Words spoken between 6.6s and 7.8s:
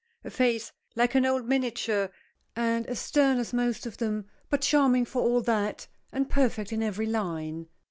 in every line.